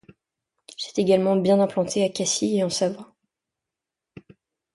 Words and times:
Il 0.67 0.79
s'est 0.81 0.99
également 0.99 1.35
bien 1.35 1.59
implanté 1.59 2.03
à 2.03 2.09
Cassis 2.09 2.55
et 2.57 2.63
en 2.63 2.69
Savoie. 2.71 3.13